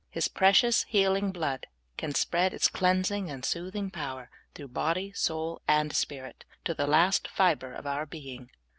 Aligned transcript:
His 0.09 0.27
precious, 0.27 0.81
healing 0.85 1.29
blood 1.31 1.67
can 1.95 2.15
spread 2.15 2.55
its 2.55 2.69
cleansing 2.69 3.29
and 3.29 3.45
soothing 3.45 3.91
power 3.91 4.31
through 4.55 4.69
body, 4.69 5.11
soul, 5.13 5.61
and 5.67 5.95
spirit, 5.95 6.43
to 6.65 6.73
the 6.73 6.87
last 6.87 7.27
fibre 7.27 7.71
of 7.73 7.85
our 7.85 8.07
being. 8.07 8.49